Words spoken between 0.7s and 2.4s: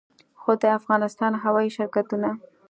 افغانستان هوايي شرکتونه